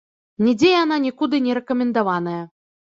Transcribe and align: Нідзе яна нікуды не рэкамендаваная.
Нідзе 0.45 0.71
яна 0.71 0.99
нікуды 1.05 1.43
не 1.51 1.59
рэкамендаваная. 1.61 2.39